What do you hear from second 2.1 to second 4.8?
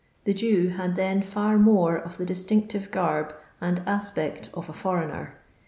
the distinctive garb and aspect of a